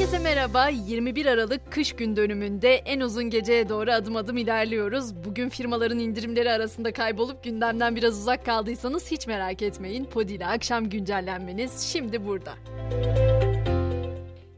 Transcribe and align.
Herkese 0.00 0.18
merhaba. 0.18 0.68
21 0.68 1.26
Aralık 1.26 1.72
kış 1.72 1.92
gün 1.92 2.16
dönümünde 2.16 2.74
en 2.74 3.00
uzun 3.00 3.30
geceye 3.30 3.68
doğru 3.68 3.92
adım 3.92 4.16
adım 4.16 4.36
ilerliyoruz. 4.36 5.24
Bugün 5.24 5.48
firmaların 5.48 5.98
indirimleri 5.98 6.50
arasında 6.50 6.92
kaybolup 6.92 7.44
gündemden 7.44 7.96
biraz 7.96 8.18
uzak 8.18 8.44
kaldıysanız 8.44 9.10
hiç 9.10 9.26
merak 9.26 9.62
etmeyin. 9.62 10.04
Podi 10.04 10.32
ile 10.32 10.46
akşam 10.46 10.90
güncellenmeniz 10.90 11.80
şimdi 11.80 12.26
burada. 12.26 12.54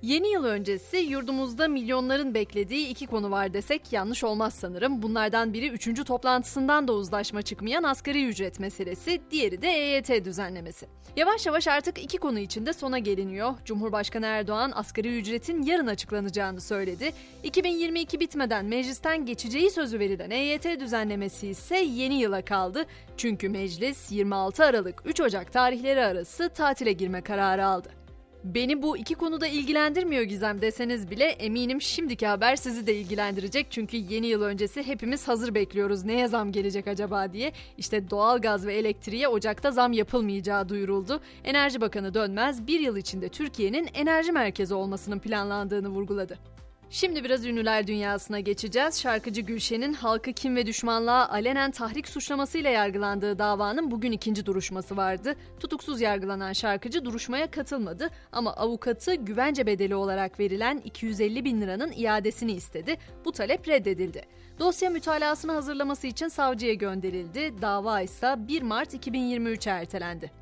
Yeni 0.03 0.32
yıl 0.32 0.45
öncesi 0.45 0.96
yurdumuzda 0.96 1.69
milyonların 1.69 2.34
beklediği 2.34 2.89
iki 2.89 3.07
konu 3.07 3.30
var 3.30 3.55
desek 3.55 3.93
yanlış 3.93 4.25
olmaz 4.25 4.55
sanırım. 4.55 5.02
Bunlardan 5.02 5.52
biri 5.52 5.69
3. 5.69 6.05
toplantısından 6.05 6.89
da 6.89 6.93
uzlaşma 6.93 7.43
çıkmayan 7.43 7.82
asgari 7.82 8.27
ücret 8.27 8.61
meselesi, 8.61 9.20
diğeri 9.30 9.62
de 9.62 9.69
EYT 9.69 10.25
düzenlemesi. 10.25 10.87
Yavaş 11.16 11.46
yavaş 11.46 11.69
artık 11.69 12.02
iki 12.02 12.19
konu 12.19 12.38
içinde 12.38 12.73
sona 12.73 12.98
geliniyor. 12.98 13.55
Cumhurbaşkanı 13.65 14.27
Erdoğan 14.27 14.73
asgari 14.75 15.19
ücretin 15.19 15.62
yarın 15.62 15.87
açıklanacağını 15.87 16.61
söyledi. 16.61 17.12
2022 17.42 18.20
bitmeden 18.20 18.64
meclisten 18.64 19.27
geçeceği 19.27 19.70
sözü 19.70 19.98
verilen 19.98 20.30
EYT 20.30 20.80
düzenlemesi 20.80 21.48
ise 21.48 21.77
yeni 21.77 22.14
yıla 22.14 22.45
kaldı. 22.45 22.84
Çünkü 23.16 23.48
meclis 23.48 24.12
26 24.12 24.64
Aralık 24.64 25.03
3 25.05 25.20
Ocak 25.20 25.53
tarihleri 25.53 26.05
arası 26.05 26.48
tatile 26.48 26.92
girme 26.92 27.20
kararı 27.20 27.66
aldı. 27.66 28.02
Beni 28.45 28.82
bu 28.82 28.96
iki 28.96 29.14
konuda 29.14 29.46
ilgilendirmiyor 29.46 30.23
Gizem 30.23 30.62
deseniz 30.62 31.10
bile 31.10 31.24
eminim 31.24 31.80
şimdiki 31.80 32.27
haber 32.27 32.56
sizi 32.56 32.87
de 32.87 32.95
ilgilendirecek. 32.95 33.66
Çünkü 33.70 33.96
yeni 33.96 34.27
yıl 34.27 34.42
öncesi 34.42 34.83
hepimiz 34.83 35.28
hazır 35.28 35.55
bekliyoruz 35.55 36.05
neye 36.05 36.28
zam 36.28 36.52
gelecek 36.52 36.88
acaba 36.88 37.33
diye. 37.33 37.52
İşte 37.78 38.10
doğalgaz 38.10 38.66
ve 38.66 38.74
elektriğe 38.74 39.28
Ocak'ta 39.28 39.70
zam 39.70 39.92
yapılmayacağı 39.92 40.69
duyuruldu. 40.69 41.20
Enerji 41.45 41.80
Bakanı 41.80 42.14
Dönmez 42.14 42.66
bir 42.66 42.80
yıl 42.80 42.97
içinde 42.97 43.28
Türkiye'nin 43.28 43.88
enerji 43.95 44.33
merkezi 44.33 44.74
olmasının 44.74 45.19
planlandığını 45.19 45.88
vurguladı. 45.88 46.52
Şimdi 46.95 47.25
biraz 47.25 47.47
ünlüler 47.47 47.86
dünyasına 47.86 48.41
geçeceğiz. 48.41 49.00
Şarkıcı 49.00 49.41
Gülşen'in 49.41 49.92
halkı 49.92 50.33
kim 50.33 50.56
ve 50.56 50.67
düşmanlığa 50.67 51.28
alenen 51.28 51.70
tahrik 51.70 52.08
suçlamasıyla 52.08 52.70
yargılandığı 52.70 53.39
davanın 53.39 53.91
bugün 53.91 54.12
ikinci 54.12 54.47
duruşması 54.47 54.97
vardı. 54.97 55.34
Tutuksuz 55.61 56.00
yargılanan 56.00 56.52
şarkıcı 56.52 57.05
duruşmaya 57.05 57.50
katılmadı 57.50 58.11
ama 58.33 58.52
avukatı 58.52 59.14
güvence 59.14 59.67
bedeli 59.67 59.94
olarak 59.94 60.41
verilen 60.41 60.78
250 60.84 61.44
bin 61.44 61.61
liranın 61.61 61.92
iadesini 61.97 62.52
istedi. 62.52 62.97
Bu 63.24 63.33
talep 63.33 63.69
reddedildi. 63.69 64.22
Dosya 64.58 64.91
mütalasını 64.91 65.52
hazırlaması 65.52 66.06
için 66.06 66.28
savcıya 66.28 66.74
gönderildi. 66.74 67.62
Dava 67.62 68.00
ise 68.00 68.34
1 68.39 68.62
Mart 68.62 68.95
2023'e 68.95 69.72
ertelendi. 69.72 70.42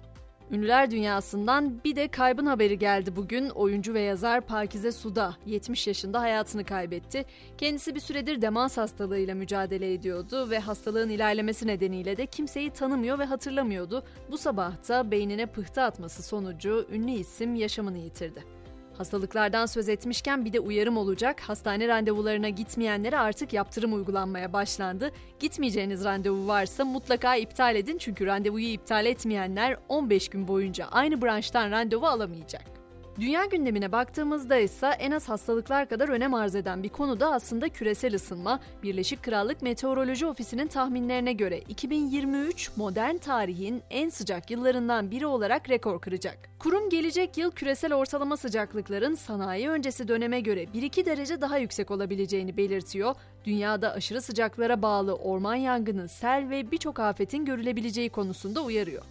Ünlüler 0.52 0.90
dünyasından 0.90 1.84
bir 1.84 1.96
de 1.96 2.08
kaybın 2.08 2.46
haberi 2.46 2.78
geldi 2.78 3.16
bugün. 3.16 3.48
Oyuncu 3.48 3.94
ve 3.94 4.00
yazar 4.00 4.40
Pakize 4.40 4.92
Suda 4.92 5.36
70 5.46 5.86
yaşında 5.86 6.20
hayatını 6.20 6.64
kaybetti. 6.64 7.24
Kendisi 7.58 7.94
bir 7.94 8.00
süredir 8.00 8.42
demans 8.42 8.76
hastalığıyla 8.76 9.34
mücadele 9.34 9.92
ediyordu 9.92 10.50
ve 10.50 10.58
hastalığın 10.58 11.08
ilerlemesi 11.08 11.66
nedeniyle 11.66 12.16
de 12.16 12.26
kimseyi 12.26 12.70
tanımıyor 12.70 13.18
ve 13.18 13.24
hatırlamıyordu. 13.24 14.04
Bu 14.30 14.38
sabah 14.38 14.88
da 14.88 15.10
beynine 15.10 15.46
pıhtı 15.46 15.82
atması 15.82 16.22
sonucu 16.22 16.86
ünlü 16.92 17.10
isim 17.10 17.54
yaşamını 17.54 17.98
yitirdi. 17.98 18.59
Hastalıklardan 19.00 19.66
söz 19.66 19.88
etmişken 19.88 20.44
bir 20.44 20.52
de 20.52 20.60
uyarım 20.60 20.96
olacak. 20.96 21.40
Hastane 21.40 21.88
randevularına 21.88 22.48
gitmeyenlere 22.48 23.18
artık 23.18 23.52
yaptırım 23.52 23.94
uygulanmaya 23.94 24.52
başlandı. 24.52 25.10
Gitmeyeceğiniz 25.38 26.04
randevu 26.04 26.46
varsa 26.46 26.84
mutlaka 26.84 27.36
iptal 27.36 27.76
edin 27.76 27.98
çünkü 27.98 28.26
randevuyu 28.26 28.66
iptal 28.66 29.06
etmeyenler 29.06 29.76
15 29.88 30.28
gün 30.28 30.48
boyunca 30.48 30.86
aynı 30.86 31.22
branştan 31.22 31.70
randevu 31.70 32.06
alamayacak. 32.06 32.79
Dünya 33.18 33.44
gündemine 33.44 33.92
baktığımızda 33.92 34.56
ise 34.56 34.86
en 34.86 35.10
az 35.10 35.28
hastalıklar 35.28 35.88
kadar 35.88 36.08
önem 36.08 36.34
arz 36.34 36.54
eden 36.54 36.82
bir 36.82 36.88
konu 36.88 37.20
da 37.20 37.32
aslında 37.32 37.68
küresel 37.68 38.14
ısınma. 38.14 38.60
Birleşik 38.82 39.22
Krallık 39.22 39.62
Meteoroloji 39.62 40.26
Ofisi'nin 40.26 40.66
tahminlerine 40.66 41.32
göre 41.32 41.58
2023 41.58 42.70
modern 42.76 43.16
tarihin 43.16 43.82
en 43.90 44.08
sıcak 44.08 44.50
yıllarından 44.50 45.10
biri 45.10 45.26
olarak 45.26 45.70
rekor 45.70 46.00
kıracak. 46.00 46.38
Kurum 46.58 46.90
gelecek 46.90 47.38
yıl 47.38 47.50
küresel 47.50 47.94
ortalama 47.94 48.36
sıcaklıkların 48.36 49.14
sanayi 49.14 49.68
öncesi 49.68 50.08
döneme 50.08 50.40
göre 50.40 50.64
1-2 50.64 51.06
derece 51.06 51.40
daha 51.40 51.58
yüksek 51.58 51.90
olabileceğini 51.90 52.56
belirtiyor. 52.56 53.14
Dünyada 53.44 53.92
aşırı 53.92 54.22
sıcaklara 54.22 54.82
bağlı 54.82 55.14
orman 55.14 55.54
yangını, 55.54 56.08
sel 56.08 56.50
ve 56.50 56.70
birçok 56.70 57.00
afetin 57.00 57.44
görülebileceği 57.44 58.10
konusunda 58.10 58.60
uyarıyor. 58.62 59.02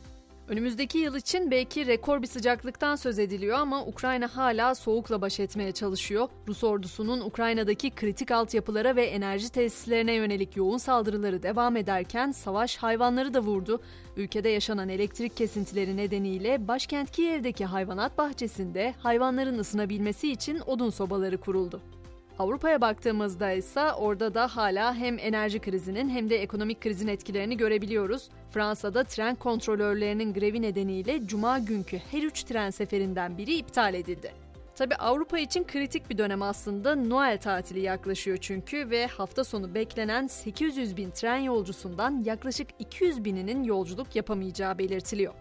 Önümüzdeki 0.49 0.97
yıl 0.97 1.15
için 1.15 1.51
belki 1.51 1.87
rekor 1.87 2.21
bir 2.21 2.27
sıcaklıktan 2.27 2.95
söz 2.95 3.19
ediliyor 3.19 3.57
ama 3.57 3.85
Ukrayna 3.85 4.27
hala 4.35 4.75
soğukla 4.75 5.21
baş 5.21 5.39
etmeye 5.39 5.71
çalışıyor. 5.71 6.29
Rus 6.47 6.63
ordusunun 6.63 7.21
Ukrayna'daki 7.21 7.89
kritik 7.89 8.31
altyapılara 8.31 8.95
ve 8.95 9.05
enerji 9.05 9.49
tesislerine 9.49 10.13
yönelik 10.13 10.57
yoğun 10.57 10.77
saldırıları 10.77 11.43
devam 11.43 11.75
ederken 11.75 12.31
savaş 12.31 12.77
hayvanları 12.77 13.33
da 13.33 13.39
vurdu. 13.39 13.81
Ülkede 14.17 14.49
yaşanan 14.49 14.89
elektrik 14.89 15.37
kesintileri 15.37 15.97
nedeniyle 15.97 16.67
başkent 16.67 17.11
Kiev'deki 17.11 17.65
hayvanat 17.65 18.17
bahçesinde 18.17 18.93
hayvanların 18.99 19.59
ısınabilmesi 19.59 20.31
için 20.31 20.59
odun 20.67 20.89
sobaları 20.89 21.37
kuruldu. 21.37 21.81
Avrupa'ya 22.39 22.81
baktığımızda 22.81 23.51
ise 23.51 23.91
orada 23.91 24.33
da 24.33 24.47
hala 24.47 24.95
hem 24.95 25.19
enerji 25.19 25.59
krizinin 25.59 26.09
hem 26.09 26.29
de 26.29 26.41
ekonomik 26.41 26.81
krizin 26.81 27.07
etkilerini 27.07 27.57
görebiliyoruz. 27.57 28.29
Fransa'da 28.51 29.03
tren 29.03 29.35
kontrolörlerinin 29.35 30.33
grevi 30.33 30.61
nedeniyle 30.61 31.27
cuma 31.27 31.59
günkü 31.59 31.97
her 32.11 32.23
üç 32.23 32.43
tren 32.43 32.69
seferinden 32.69 33.37
biri 33.37 33.55
iptal 33.55 33.93
edildi. 33.93 34.31
Tabi 34.75 34.95
Avrupa 34.95 35.39
için 35.39 35.63
kritik 35.63 36.09
bir 36.09 36.17
dönem 36.17 36.41
aslında 36.41 36.95
Noel 36.95 37.37
tatili 37.37 37.79
yaklaşıyor 37.79 38.37
çünkü 38.41 38.89
ve 38.89 39.07
hafta 39.07 39.43
sonu 39.43 39.75
beklenen 39.75 40.27
800 40.27 40.97
bin 40.97 41.11
tren 41.11 41.37
yolcusundan 41.37 42.23
yaklaşık 42.25 42.67
200 42.79 43.25
bininin 43.25 43.63
yolculuk 43.63 44.15
yapamayacağı 44.15 44.77
belirtiliyor. 44.77 45.33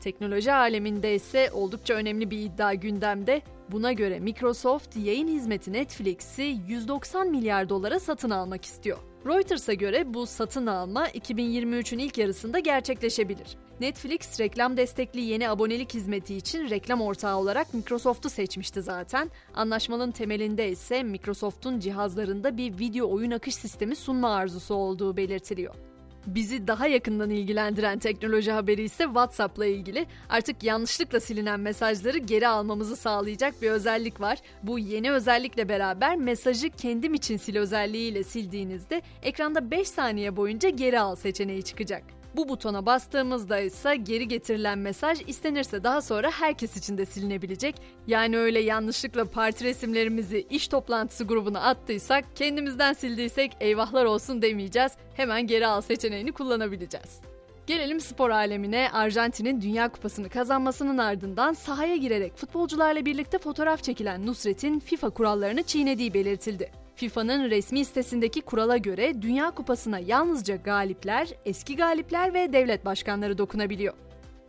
Teknoloji 0.00 0.52
aleminde 0.52 1.14
ise 1.14 1.50
oldukça 1.52 1.94
önemli 1.94 2.30
bir 2.30 2.38
iddia 2.38 2.74
gündemde. 2.74 3.42
Buna 3.72 3.92
göre 3.92 4.20
Microsoft 4.20 4.96
yayın 4.96 5.28
hizmeti 5.28 5.72
Netflix'i 5.72 6.56
190 6.68 7.30
milyar 7.30 7.68
dolara 7.68 8.00
satın 8.00 8.30
almak 8.30 8.64
istiyor. 8.64 8.98
Reuters'a 9.26 9.72
göre 9.74 10.14
bu 10.14 10.26
satın 10.26 10.66
alma 10.66 11.08
2023'ün 11.08 11.98
ilk 11.98 12.18
yarısında 12.18 12.58
gerçekleşebilir. 12.58 13.56
Netflix 13.80 14.40
reklam 14.40 14.76
destekli 14.76 15.20
yeni 15.20 15.50
abonelik 15.50 15.94
hizmeti 15.94 16.36
için 16.36 16.70
reklam 16.70 17.00
ortağı 17.00 17.36
olarak 17.36 17.74
Microsoft'u 17.74 18.30
seçmişti 18.30 18.82
zaten. 18.82 19.30
Anlaşmanın 19.54 20.10
temelinde 20.10 20.68
ise 20.68 21.02
Microsoft'un 21.02 21.78
cihazlarında 21.78 22.56
bir 22.56 22.78
video 22.78 23.10
oyun 23.10 23.30
akış 23.30 23.54
sistemi 23.54 23.96
sunma 23.96 24.34
arzusu 24.34 24.74
olduğu 24.74 25.16
belirtiliyor. 25.16 25.89
Bizi 26.26 26.66
daha 26.66 26.86
yakından 26.86 27.30
ilgilendiren 27.30 27.98
teknoloji 27.98 28.52
haberi 28.52 28.82
ise 28.82 29.04
WhatsApp'la 29.04 29.66
ilgili. 29.66 30.06
Artık 30.28 30.62
yanlışlıkla 30.62 31.20
silinen 31.20 31.60
mesajları 31.60 32.18
geri 32.18 32.48
almamızı 32.48 32.96
sağlayacak 32.96 33.62
bir 33.62 33.70
özellik 33.70 34.20
var. 34.20 34.38
Bu 34.62 34.78
yeni 34.78 35.12
özellikle 35.12 35.68
beraber 35.68 36.16
mesajı 36.16 36.70
kendim 36.70 37.14
için 37.14 37.36
sil 37.44 37.56
özelliğiyle 37.56 38.24
sildiğinizde 38.24 39.02
ekranda 39.22 39.70
5 39.70 39.88
saniye 39.88 40.36
boyunca 40.36 40.68
geri 40.68 41.00
al 41.00 41.16
seçeneği 41.16 41.62
çıkacak. 41.62 42.19
Bu 42.36 42.48
butona 42.48 42.86
bastığımızda 42.86 43.60
ise 43.60 43.96
geri 43.96 44.28
getirilen 44.28 44.78
mesaj 44.78 45.22
istenirse 45.26 45.84
daha 45.84 46.02
sonra 46.02 46.30
herkes 46.30 46.76
için 46.76 46.98
de 46.98 47.06
silinebilecek. 47.06 47.74
Yani 48.06 48.38
öyle 48.38 48.60
yanlışlıkla 48.60 49.24
parti 49.24 49.64
resimlerimizi 49.64 50.46
iş 50.50 50.68
toplantısı 50.68 51.24
grubuna 51.24 51.60
attıysak, 51.60 52.36
kendimizden 52.36 52.92
sildiysek 52.92 53.56
eyvahlar 53.60 54.04
olsun 54.04 54.42
demeyeceğiz. 54.42 54.92
Hemen 55.14 55.46
geri 55.46 55.66
al 55.66 55.80
seçeneğini 55.80 56.32
kullanabileceğiz. 56.32 57.20
Gelelim 57.66 58.00
spor 58.00 58.30
alemine. 58.30 58.90
Arjantin'in 58.92 59.60
Dünya 59.60 59.88
Kupası'nı 59.88 60.28
kazanmasının 60.28 60.98
ardından 60.98 61.52
sahaya 61.52 61.96
girerek 61.96 62.36
futbolcularla 62.36 63.04
birlikte 63.04 63.38
fotoğraf 63.38 63.82
çekilen 63.82 64.26
Nusret'in 64.26 64.78
FIFA 64.80 65.10
kurallarını 65.10 65.62
çiğnediği 65.62 66.14
belirtildi. 66.14 66.70
FIFA'nın 67.00 67.50
resmi 67.50 67.84
sitesindeki 67.84 68.40
kurala 68.40 68.76
göre 68.76 69.22
Dünya 69.22 69.50
Kupası'na 69.50 69.98
yalnızca 69.98 70.56
galipler, 70.56 71.28
eski 71.44 71.76
galipler 71.76 72.34
ve 72.34 72.52
devlet 72.52 72.84
başkanları 72.84 73.38
dokunabiliyor. 73.38 73.94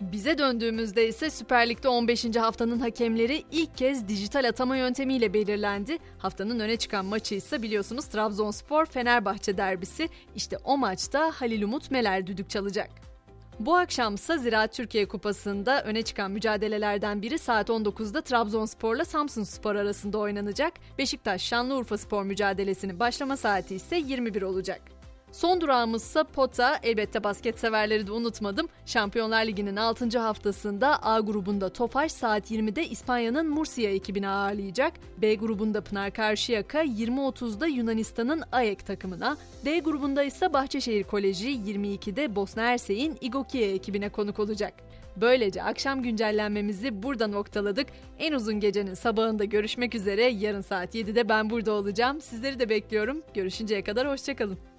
Bize 0.01 0.37
döndüğümüzde 0.37 1.07
ise 1.07 1.29
Süper 1.29 1.69
Lig'de 1.69 1.87
15. 1.87 2.35
haftanın 2.35 2.79
hakemleri 2.79 3.43
ilk 3.51 3.77
kez 3.77 4.07
dijital 4.07 4.49
atama 4.49 4.77
yöntemiyle 4.77 5.33
belirlendi. 5.33 5.97
Haftanın 6.17 6.59
öne 6.59 6.77
çıkan 6.77 7.05
maçı 7.05 7.35
ise 7.35 7.61
biliyorsunuz 7.61 8.05
Trabzonspor 8.05 8.85
Fenerbahçe 8.85 9.57
derbisi. 9.57 10.09
İşte 10.35 10.57
o 10.63 10.77
maçta 10.77 11.31
Halil 11.31 11.63
Umut 11.63 11.91
Meler 11.91 12.27
düdük 12.27 12.49
çalacak. 12.49 13.10
Bu 13.59 13.75
akşamsa 13.75 14.37
Ziraat 14.37 14.73
Türkiye 14.73 15.07
Kupası'nda 15.07 15.83
öne 15.83 16.01
çıkan 16.01 16.31
mücadelelerden 16.31 17.21
biri 17.21 17.39
saat 17.39 17.69
19'da 17.69 18.21
Trabzonspor'la 18.21 19.05
Samsunspor 19.05 19.75
arasında 19.75 20.17
oynanacak. 20.17 20.73
Beşiktaş 20.97 21.41
Şanlıurfa 21.41 21.97
Spor 21.97 22.23
mücadelesinin 22.23 22.99
başlama 22.99 23.37
saati 23.37 23.75
ise 23.75 23.95
21 23.95 24.41
olacak. 24.41 25.00
Son 25.31 25.61
durağımızsa 25.61 26.23
Pota. 26.23 26.79
Elbette 26.83 27.23
basket 27.23 27.59
severleri 27.59 28.07
de 28.07 28.11
unutmadım. 28.11 28.67
Şampiyonlar 28.85 29.45
Ligi'nin 29.45 29.75
6. 29.75 30.19
haftasında 30.19 31.03
A 31.03 31.19
grubunda 31.19 31.69
Tofaş 31.69 32.11
saat 32.11 32.51
20'de 32.51 32.87
İspanya'nın 32.87 33.49
Murcia 33.49 33.89
ekibini 33.89 34.27
ağırlayacak. 34.27 34.93
B 35.17 35.35
grubunda 35.35 35.81
Pınar 35.81 36.11
Karşıyaka 36.11 36.83
20.30'da 36.83 37.67
Yunanistan'ın 37.67 38.43
AEK 38.51 38.85
takımına. 38.85 39.37
D 39.65 39.79
grubunda 39.79 40.23
ise 40.23 40.53
Bahçeşehir 40.53 41.03
Koleji 41.03 41.49
22'de 41.49 42.35
Bosna 42.35 42.63
Hersek'in 42.63 43.17
Igokiye 43.21 43.73
ekibine 43.73 44.09
konuk 44.09 44.39
olacak. 44.39 44.73
Böylece 45.15 45.63
akşam 45.63 46.03
güncellenmemizi 46.03 47.03
burada 47.03 47.27
noktaladık. 47.27 47.87
En 48.19 48.33
uzun 48.33 48.59
gecenin 48.59 48.93
sabahında 48.93 49.43
görüşmek 49.43 49.95
üzere. 49.95 50.23
Yarın 50.23 50.61
saat 50.61 50.95
7'de 50.95 51.29
ben 51.29 51.49
burada 51.49 51.71
olacağım. 51.71 52.21
Sizleri 52.21 52.59
de 52.59 52.69
bekliyorum. 52.69 53.23
Görüşünceye 53.33 53.83
kadar 53.83 54.07
hoşçakalın. 54.07 54.70